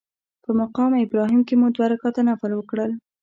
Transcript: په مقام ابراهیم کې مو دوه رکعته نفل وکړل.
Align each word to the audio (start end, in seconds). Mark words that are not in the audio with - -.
په 0.43 0.49
مقام 0.61 0.91
ابراهیم 1.05 1.41
کې 1.47 1.55
مو 1.59 1.67
دوه 1.75 1.85
رکعته 1.93 2.21
نفل 2.29 2.51
وکړل. 2.55 2.91